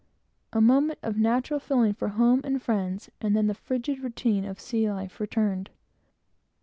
A 0.51 0.59
moment 0.59 0.97
of 1.03 1.19
natural 1.19 1.59
feeling 1.59 1.93
for 1.93 2.07
home 2.07 2.41
and 2.43 2.59
friends, 2.59 3.11
and 3.21 3.35
then 3.35 3.45
the 3.45 3.53
frigid 3.53 3.99
routine 3.99 4.45
of 4.45 4.59
sea 4.59 4.89
life 4.91 5.19
returned. 5.19 5.69